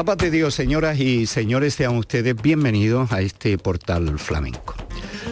[0.00, 4.74] la paz de Dios, señoras y señores, sean ustedes bienvenidos a este portal flamenco.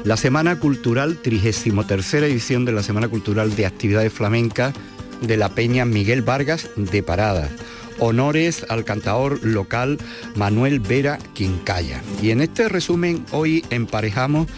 [0.05, 4.75] La Semana Cultural, 33 edición de la Semana Cultural de Actividades Flamencas
[5.23, 7.51] de la Peña Miguel Vargas de Paradas.
[7.99, 9.97] Honores al cantador local
[10.37, 12.03] Manuel Vera Quincaya.
[12.21, 14.49] Y en este resumen hoy emparejamos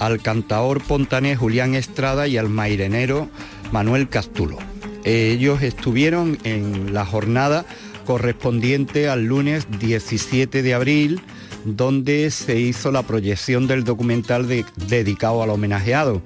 [0.00, 3.28] al cantador pontanés Julián Estrada y al mairenero
[3.70, 4.58] Manuel Castulo.
[5.04, 7.64] Ellos estuvieron en la jornada
[8.10, 11.22] correspondiente al lunes 17 de abril,
[11.64, 16.20] donde se hizo la proyección del documental dedicado al homenajeado,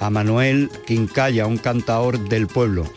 [0.00, 2.90] a Manuel Quincaya, un cantador del pueblo.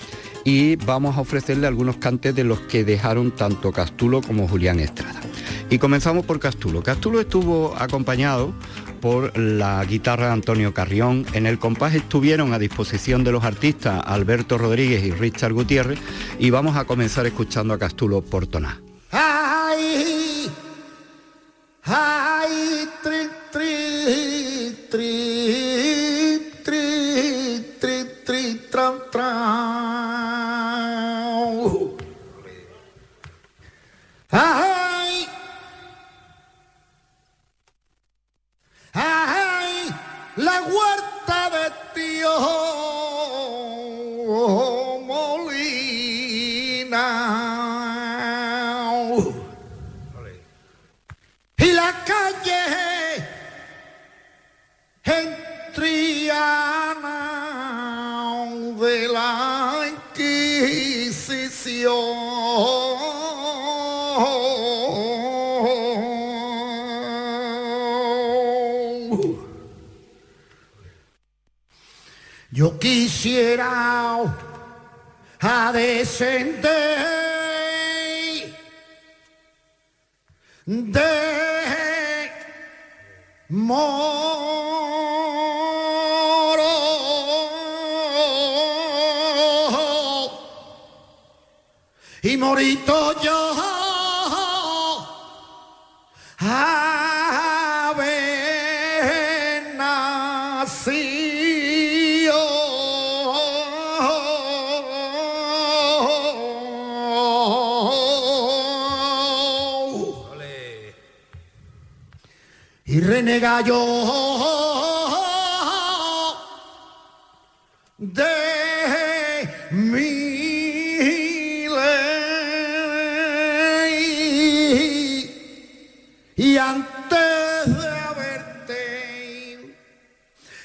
[0.44, 5.22] Y vamos a ofrecerle algunos cantes de los que dejaron tanto Castulo como Julián Estrada.
[5.70, 6.82] Y comenzamos por Castulo.
[6.82, 8.56] Castulo estuvo acompañado
[9.02, 11.26] por la guitarra de Antonio Carrión.
[11.34, 16.00] En el compás estuvieron a disposición de los artistas Alberto Rodríguez y Richard Gutiérrez
[16.40, 18.80] y vamos a comenzar escuchando a Castulo por toná.
[19.12, 20.50] Ay,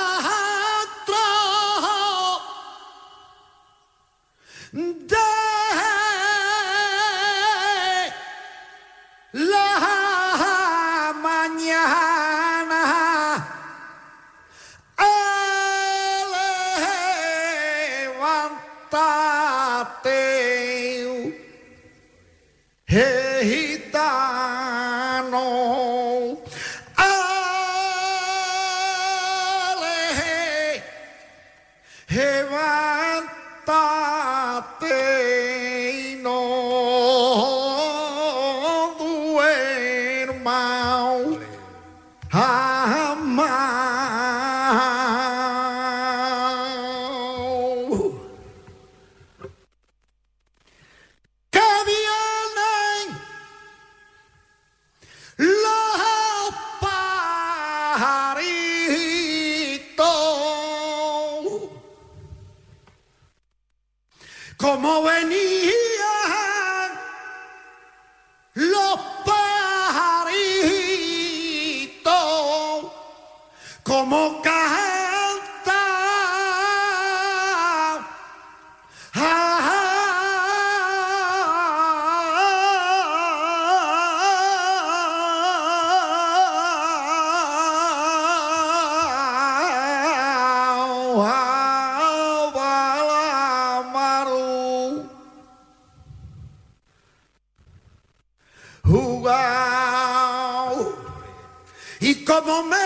[102.42, 102.81] Y como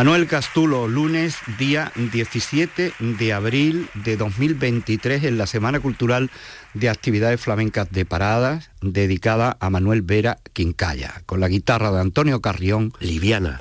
[0.00, 6.30] Manuel Castulo, lunes, día 17 de abril de 2023, en la Semana Cultural
[6.72, 12.40] de Actividades Flamencas de Paradas, dedicada a Manuel Vera Quincaya, con la guitarra de Antonio
[12.40, 13.60] Carrión, liviana.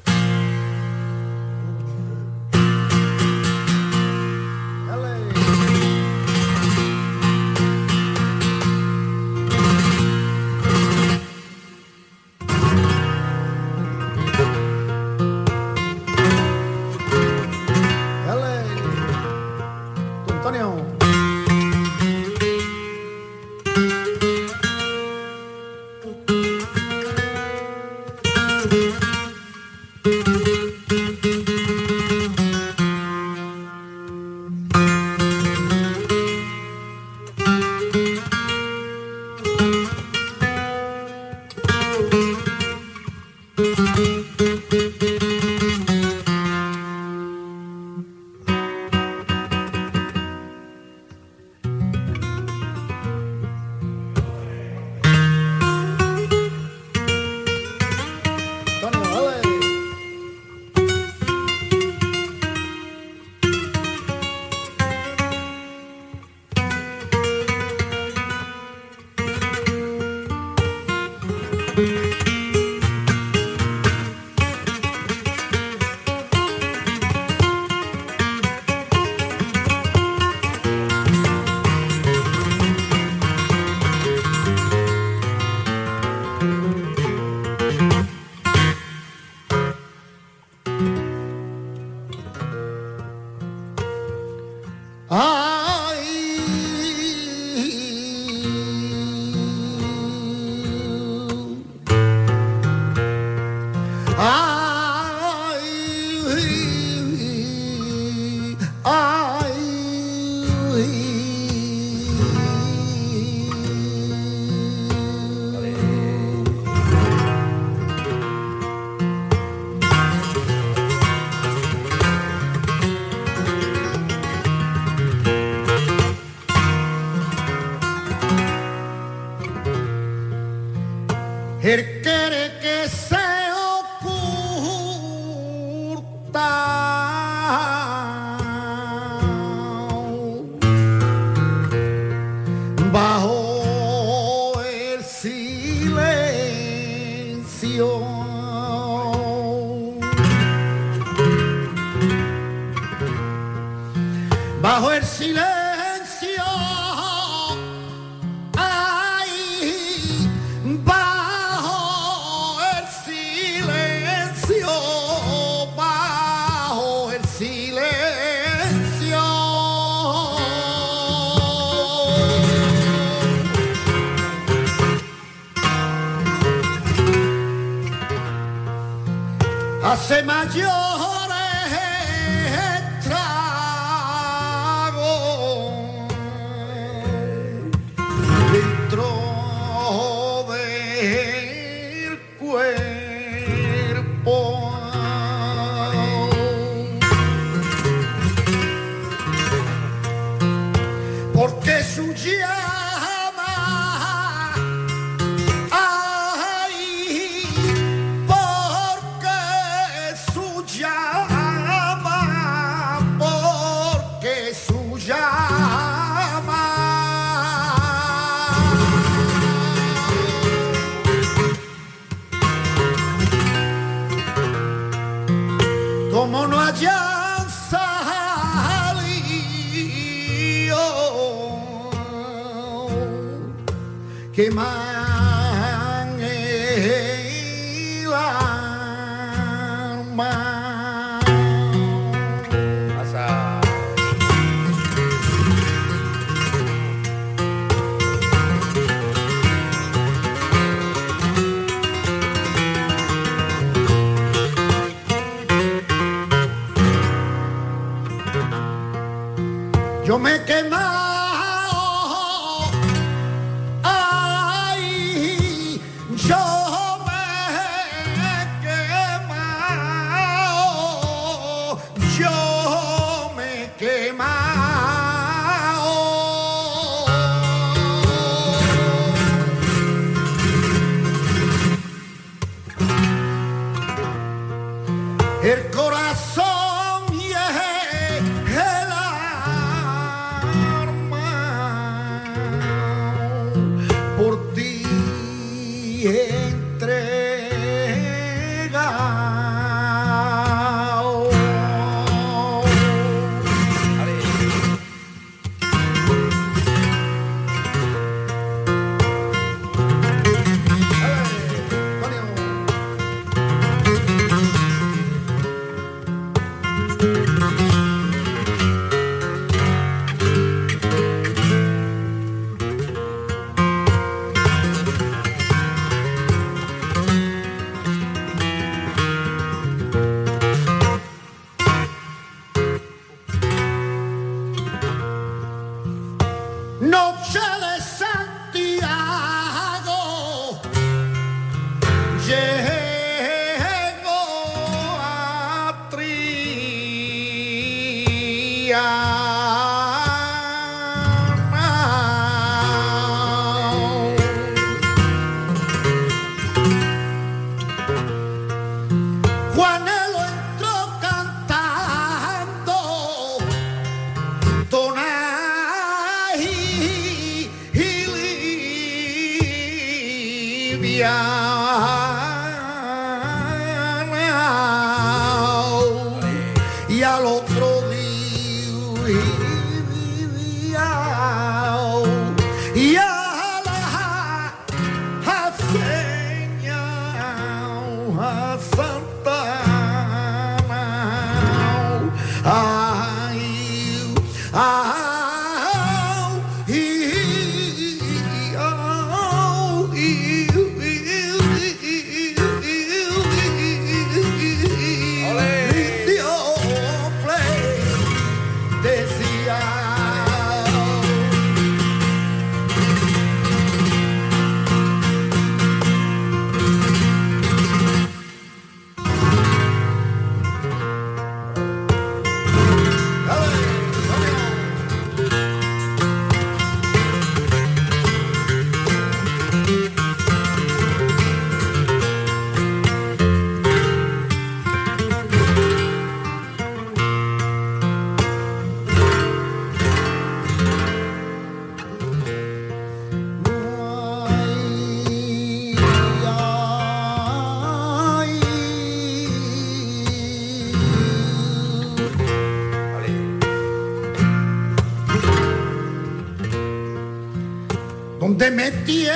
[458.39, 459.11] Donde me tienen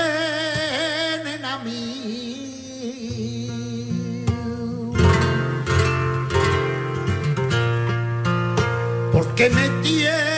[1.46, 2.66] a mí.
[9.14, 10.33] Porque me tienen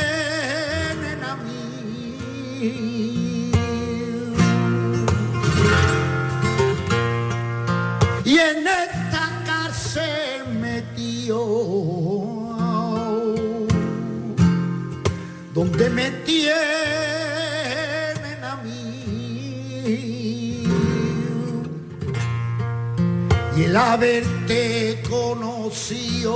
[23.75, 26.33] el haberte conocido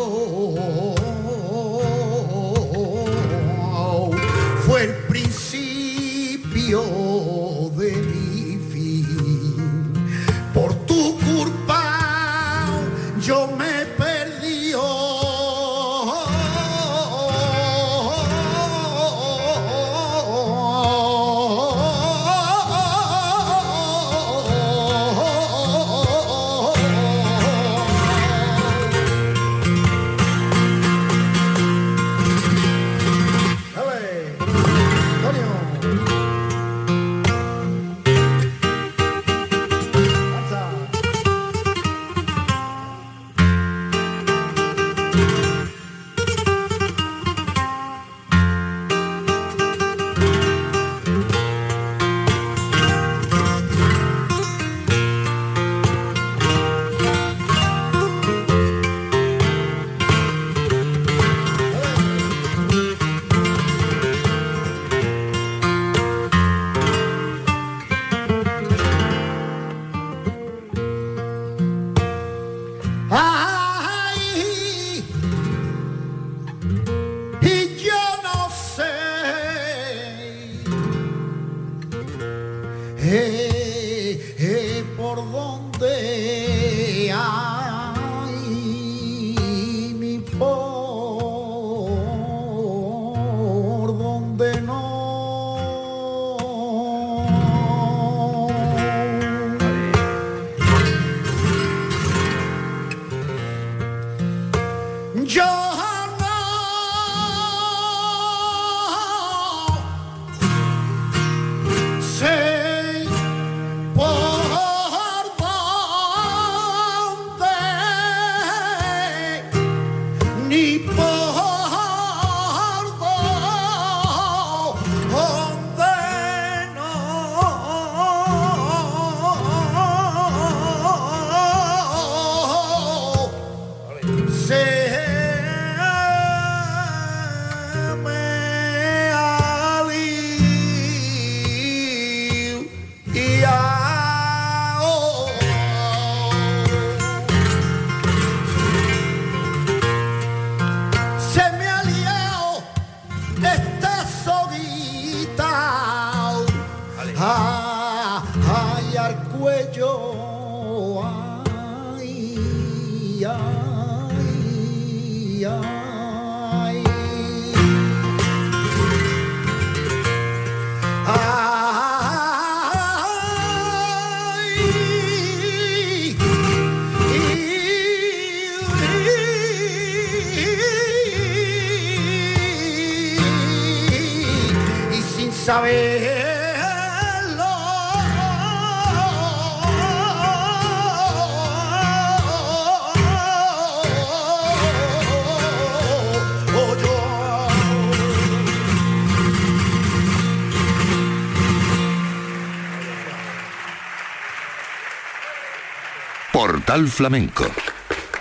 [206.40, 207.44] Portal Flamenco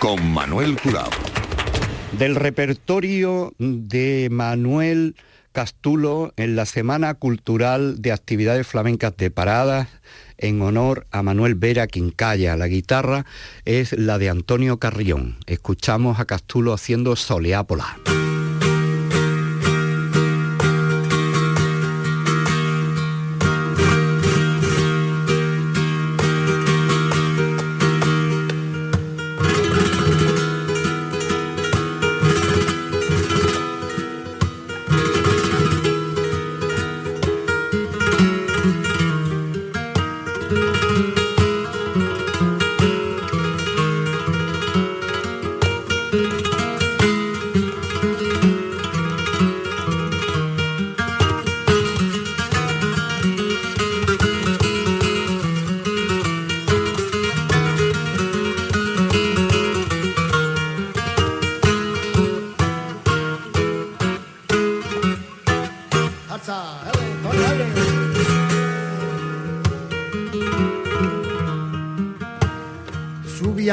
[0.00, 1.08] con Manuel Curao.
[2.18, 5.14] Del repertorio de Manuel
[5.52, 9.86] Castulo en la Semana Cultural de Actividades Flamencas de Paradas
[10.36, 12.56] en honor a Manuel Vera Quincaya.
[12.56, 13.24] La guitarra
[13.64, 15.36] es la de Antonio Carrión.
[15.46, 17.98] Escuchamos a Castulo haciendo Soleápola.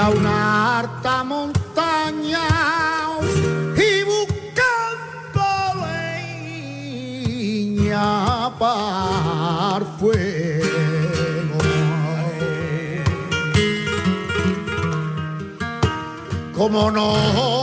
[0.05, 2.47] a una harta montaña
[3.75, 5.47] y buscando
[7.07, 8.05] leña
[8.59, 11.57] para fuego.
[16.53, 17.54] Como no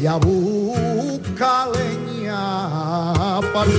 [0.00, 3.70] y a buscar leña para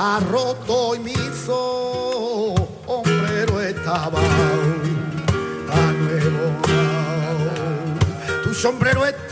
[0.00, 1.12] ha roto y mi
[2.86, 6.52] sombrero estaba a nuevo.
[8.44, 9.27] Tu sombrero estaba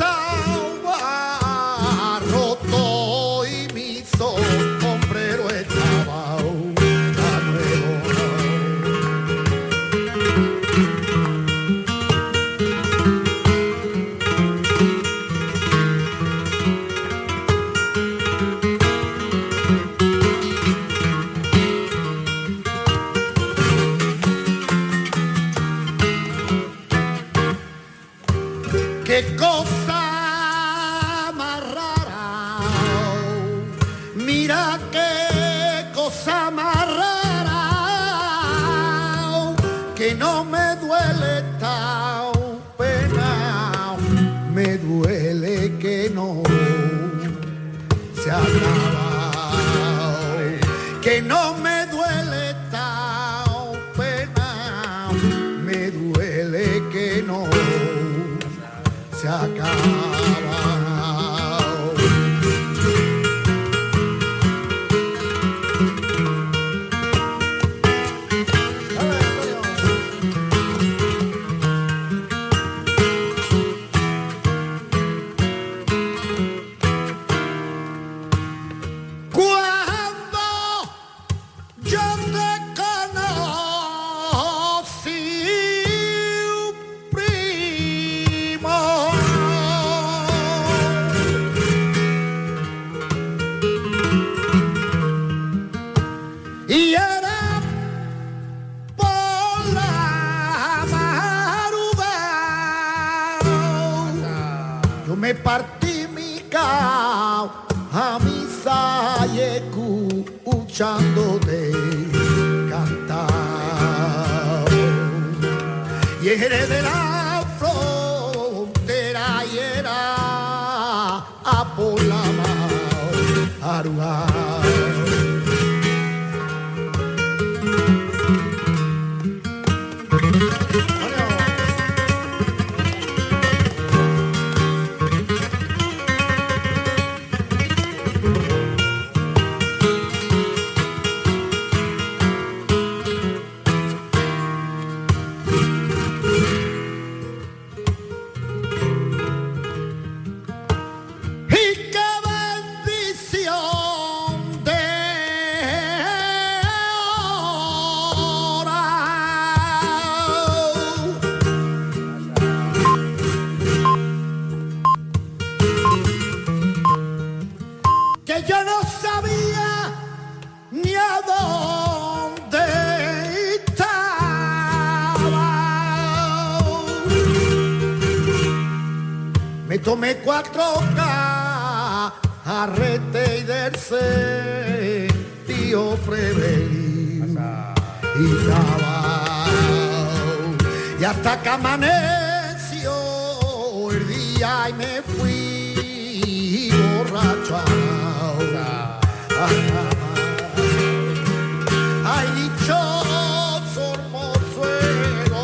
[202.04, 205.42] Hay dichoso hermosuelo,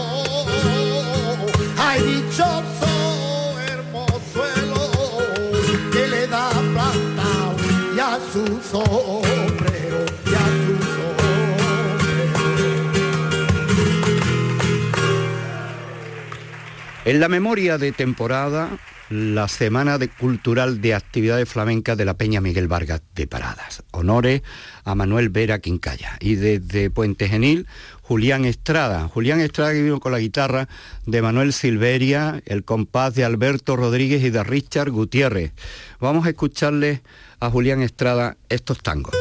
[1.78, 4.82] hay dichoso hermosuelo
[5.92, 7.28] que le da planta
[7.94, 12.40] y a su sombrero, y a su sombrero.
[17.04, 18.70] En la memoria de temporada,
[19.12, 23.82] la Semana de Cultural de Actividades Flamencas de la Peña Miguel Vargas de Paradas.
[23.90, 24.42] Honores
[24.84, 26.16] a Manuel Vera Quincaya.
[26.18, 27.66] Y desde Puente Genil,
[28.00, 29.08] Julián Estrada.
[29.08, 30.66] Julián Estrada que vino con la guitarra
[31.04, 35.52] de Manuel Silveria, el compás de Alberto Rodríguez y de Richard Gutiérrez.
[36.00, 37.02] Vamos a escucharle
[37.38, 39.14] a Julián Estrada estos tangos.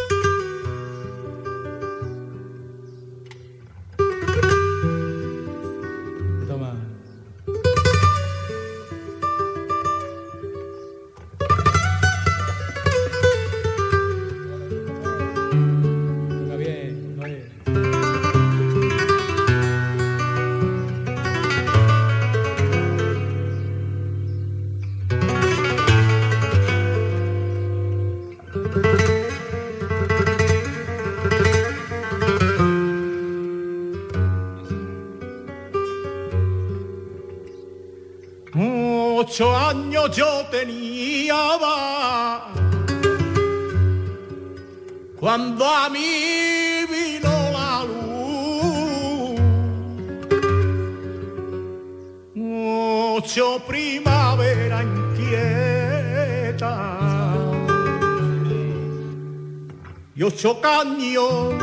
[60.21, 61.55] Y ocho caños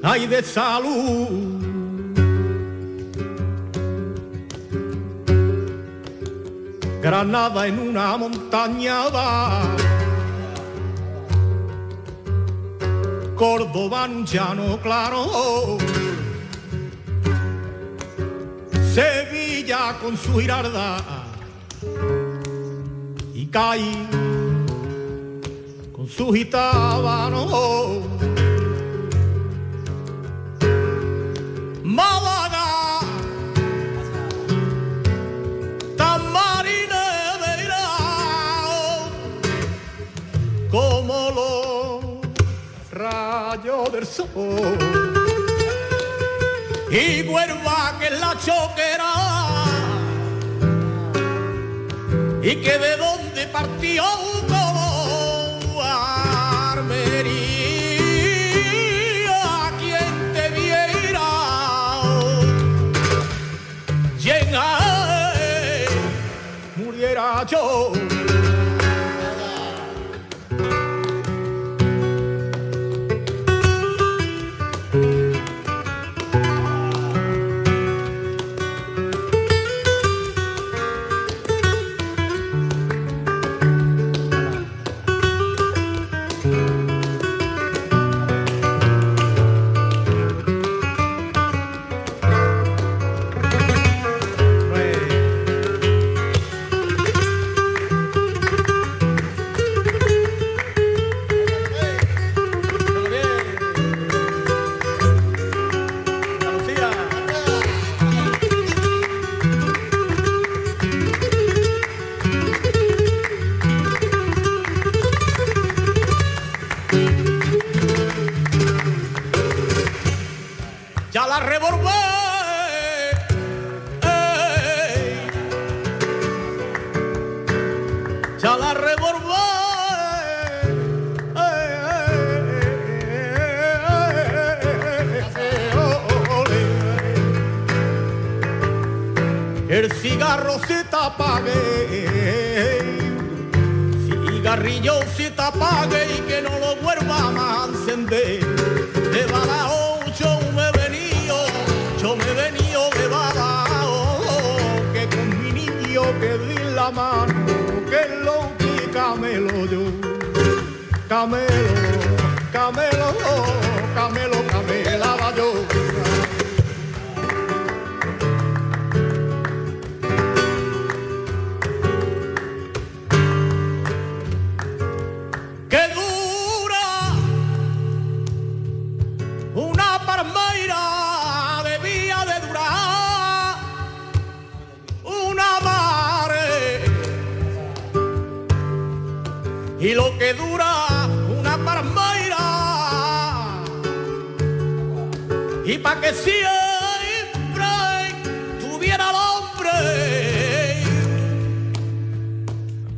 [0.00, 1.28] hay de salud.
[7.02, 9.62] Granada en una montaña va.
[13.34, 15.78] Córdoba en llano claro.
[18.94, 20.98] Sevilla con su girarda
[23.34, 24.23] y Caí
[26.04, 28.02] con su gitábano.
[43.92, 44.26] del sol.
[46.90, 49.12] Y vuelva que la choquera
[52.42, 54.33] y que de donde partió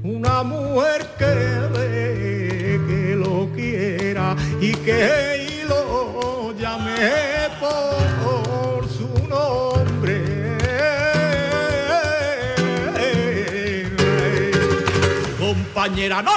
[0.06, 1.34] una mujer que,
[1.74, 6.94] ve que lo quiera y que y lo llame
[7.60, 10.22] por su nombre.
[15.38, 16.36] Compañera, no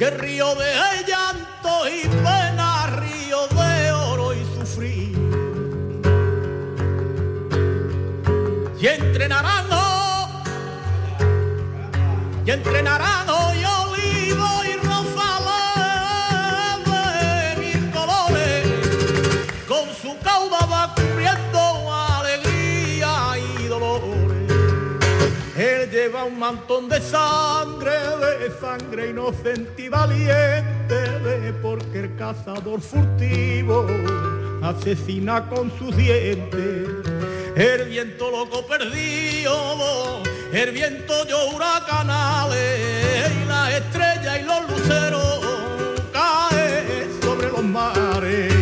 [0.00, 0.72] que río de
[1.06, 5.14] llanto y pena, río de oro y sufrir.
[8.80, 9.66] Y entrenarán
[12.46, 15.66] y entrenarán hoy olivo y rosales
[16.86, 18.66] de mil colores,
[19.68, 24.50] con su cauda va cubriendo alegría y dolores.
[25.58, 27.79] Él lleva un mantón de sangre
[34.62, 36.88] asesina con sus dientes.
[37.56, 40.22] El viento loco perdido,
[40.52, 48.54] el viento yo huracanales, y las estrellas y los luceros caen sobre los mares.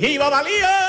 [0.00, 0.87] Iba valiente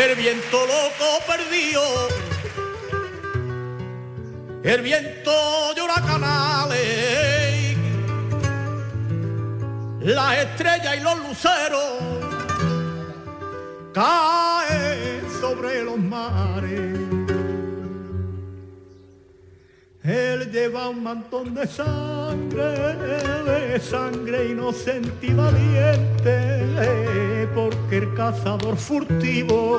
[0.00, 1.82] el viento loco perdido,
[4.62, 7.76] el viento de huracanales,
[10.00, 11.92] las estrellas y los luceros
[13.92, 17.09] caen sobre los mares.
[20.10, 22.96] Él lleva un mantón de sangre,
[23.44, 29.78] de sangre inocente y valiente, porque el cazador furtivo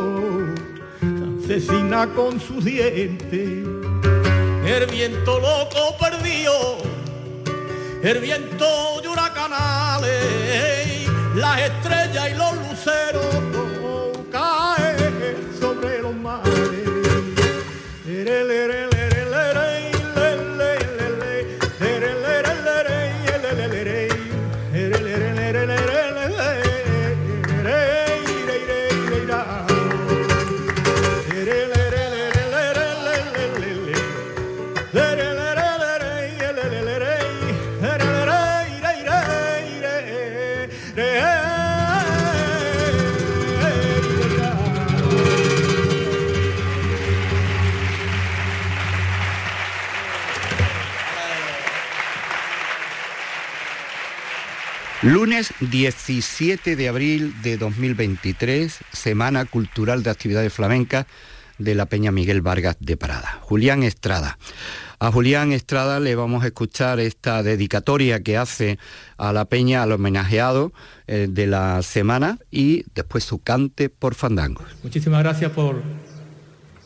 [1.44, 3.68] asesina con sus dientes.
[4.66, 6.78] El viento loco perdió,
[8.02, 13.51] el viento de huracanales, las estrellas y los luceros
[55.22, 61.06] Lunes 17 de abril de 2023, Semana Cultural de Actividades Flamencas
[61.60, 63.38] de la Peña Miguel Vargas de Parada.
[63.42, 64.40] Julián Estrada.
[64.98, 68.80] A Julián Estrada le vamos a escuchar esta dedicatoria que hace
[69.18, 70.74] a la Peña, al homenajeado
[71.06, 74.64] eh, de la semana y después su cante por fandango.
[74.82, 75.84] Muchísimas gracias por...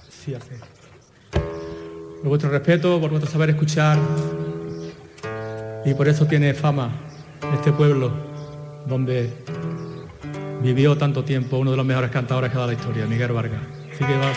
[0.10, 0.36] Sí.
[1.32, 3.98] Por vuestro respeto, por vuestro saber escuchar
[5.86, 7.15] y por eso tiene fama
[7.54, 8.12] este pueblo
[8.86, 9.34] donde
[10.62, 13.62] vivió tanto tiempo uno de los mejores cantadores que ha dado la historia, Miguel Vargas.
[13.92, 14.32] Así que va.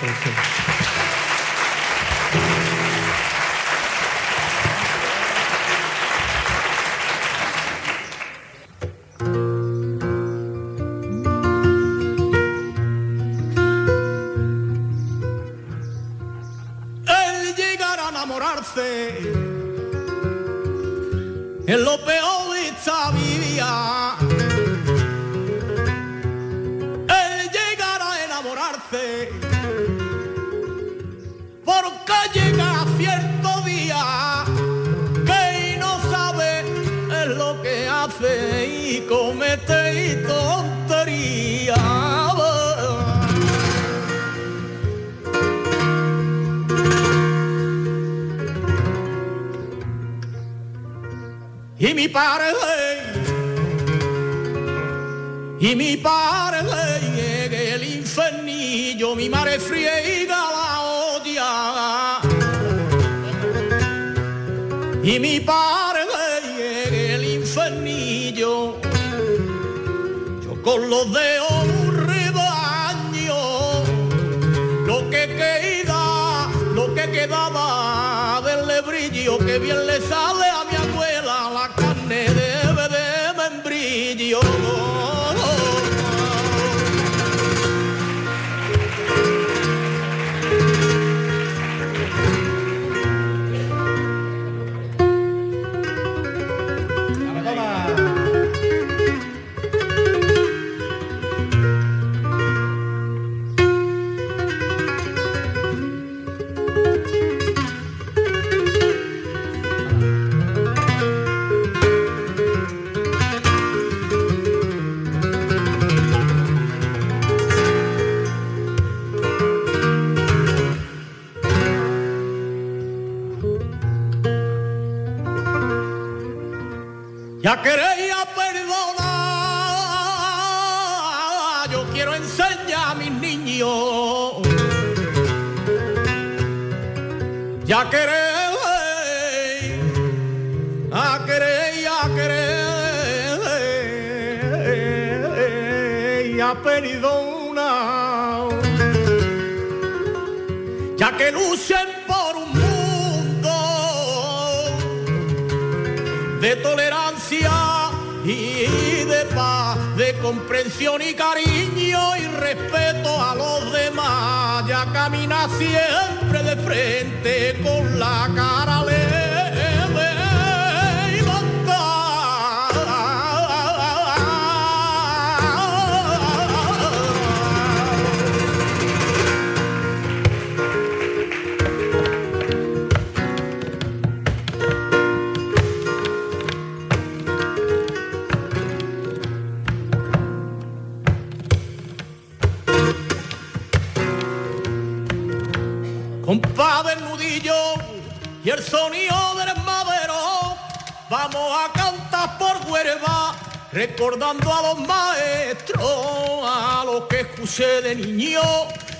[202.38, 203.34] por Huerva,
[203.72, 208.42] recordando a los maestros, a los que escuché de niño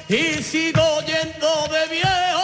[0.09, 2.38] y sigo yendo de viejo.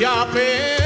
[0.00, 0.79] shopping.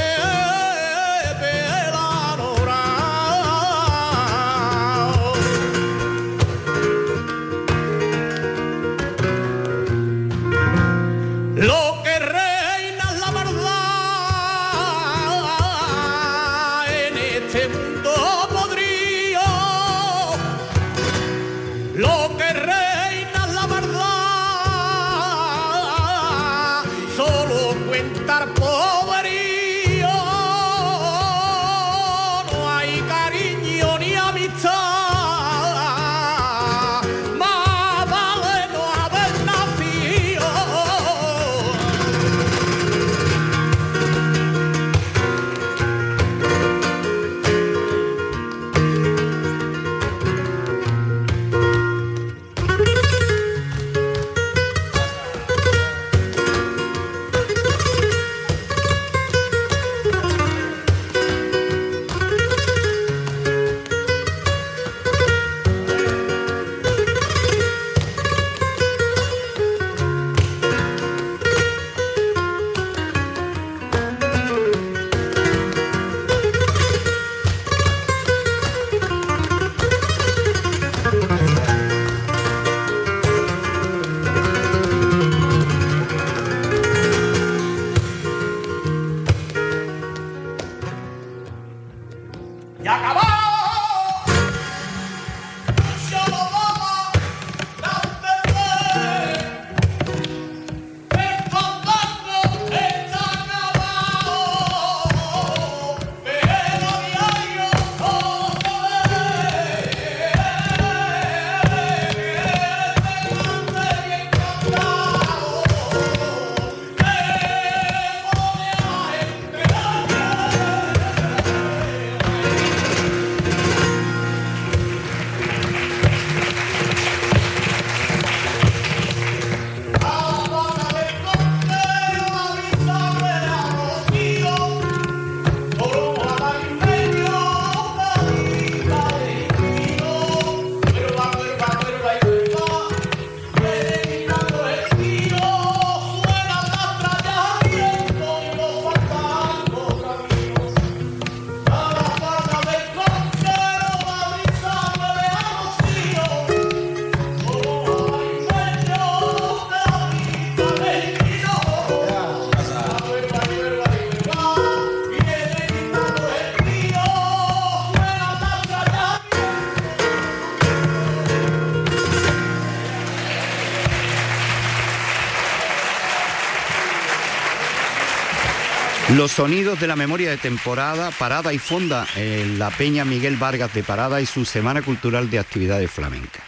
[179.15, 183.73] Los sonidos de la memoria de temporada, Parada y Fonda en la Peña Miguel Vargas
[183.73, 186.43] de Parada y su Semana Cultural de Actividades Flamencas.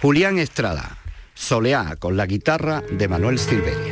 [0.00, 0.98] Julián Estrada,
[1.34, 3.91] Soleá con la guitarra de Manuel Silveria.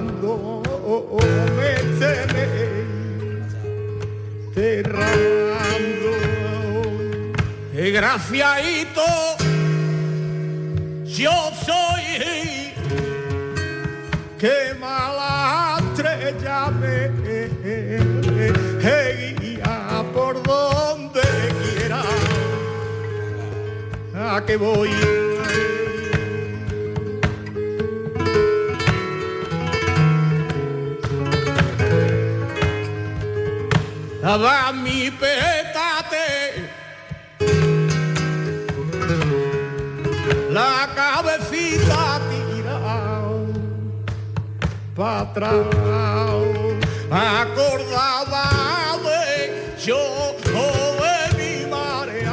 [0.00, 1.16] cuando
[1.56, 3.52] me tenéis
[11.04, 11.32] yo
[11.66, 12.72] soy
[14.38, 17.10] que mala estrella me
[19.38, 21.20] guía por donde
[21.62, 22.02] quiera.
[24.14, 25.29] ¿A que voy?
[34.36, 36.28] va mi pétate.
[40.50, 43.46] La cabecita tirado
[44.96, 45.64] para atrás,
[47.10, 48.44] acordaba
[49.04, 50.02] de yo
[51.00, 52.24] de mi madre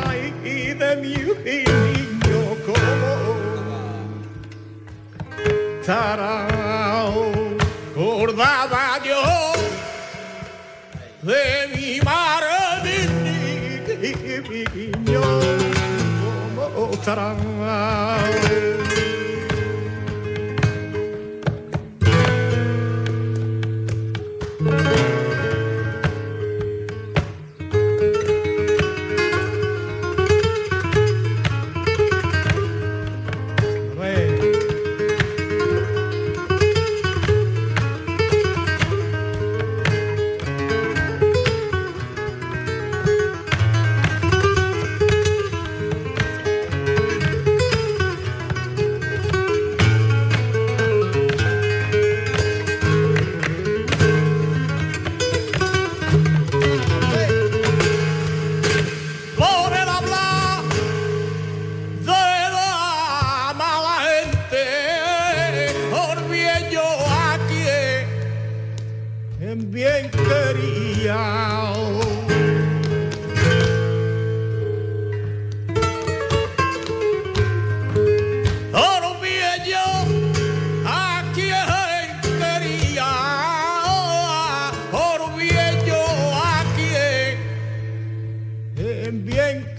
[0.43, 3.13] y de mi niño como
[5.85, 7.31] tarao,
[7.91, 9.21] acordaba yo
[11.21, 11.56] de
[17.07, 18.66] ta-da.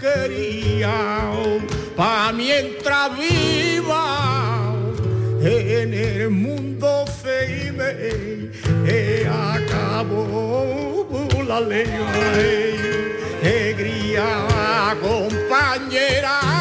[0.01, 1.23] quería,
[1.97, 4.75] para mientras viva
[5.41, 8.51] en el mundo se me
[8.91, 11.07] e acabó
[11.47, 11.89] la ley,
[13.43, 16.58] alegría compañera.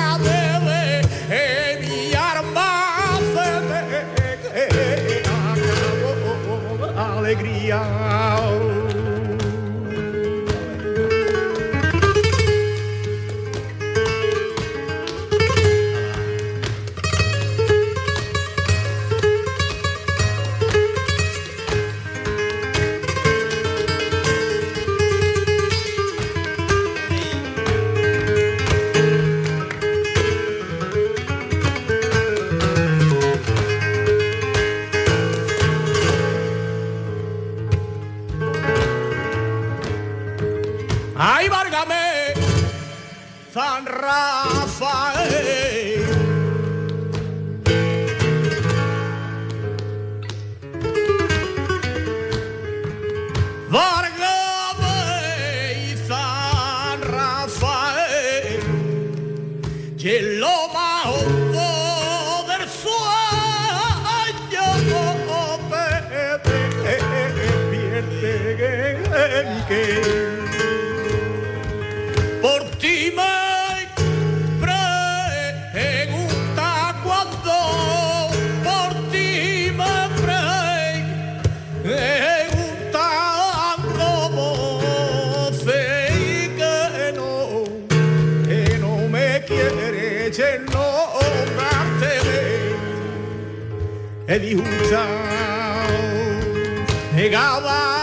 [90.37, 91.17] lleno
[91.55, 92.75] battere
[94.25, 95.03] e di Hutsa
[97.15, 97.96] e Gava.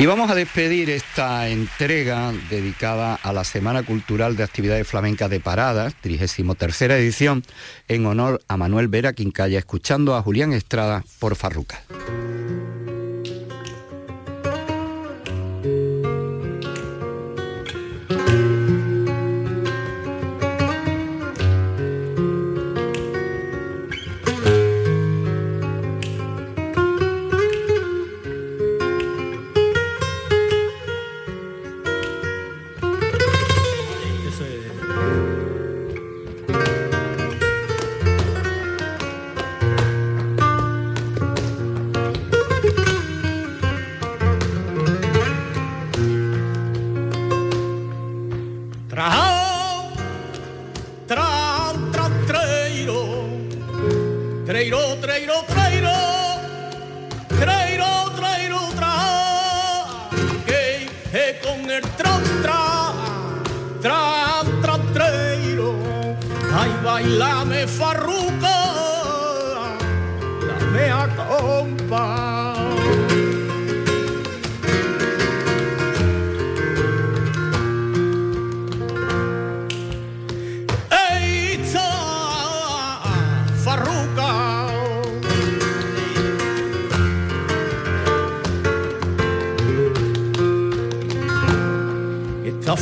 [0.00, 5.40] Y vamos a despedir esta entrega dedicada a la Semana Cultural de Actividades Flamencas de
[5.40, 7.44] Paradas, 33 edición,
[7.86, 11.82] en honor a Manuel Vera Quincalla, escuchando a Julián Estrada por Farruca.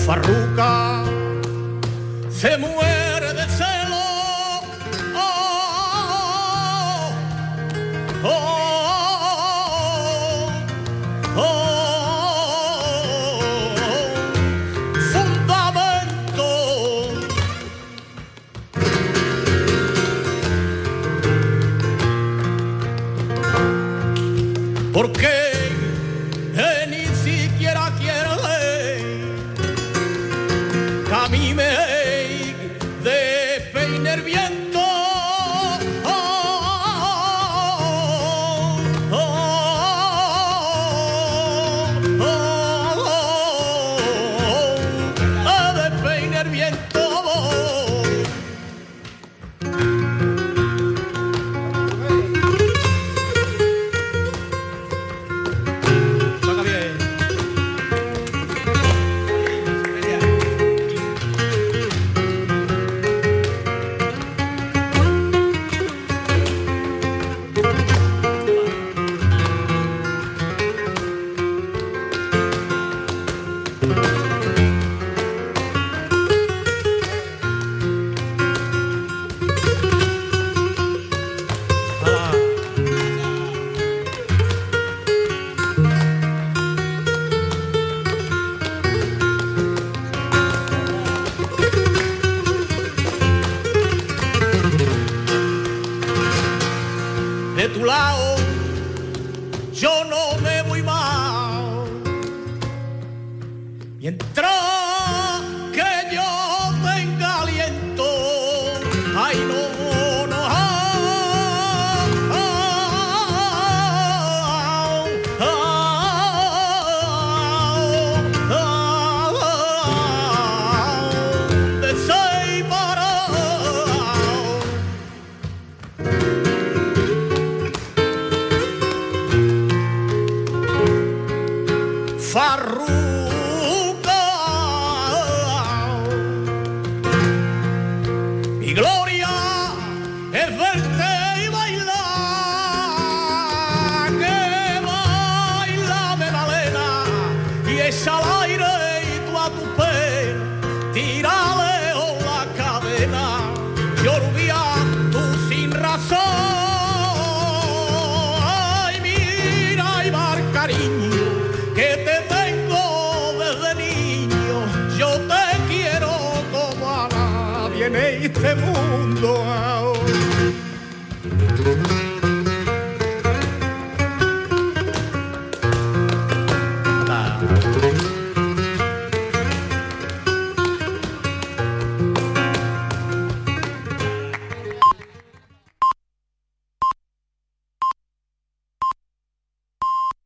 [0.08, 0.97] Farruca